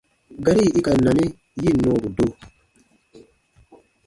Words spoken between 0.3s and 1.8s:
Gari yì i ka na mi, yi ǹ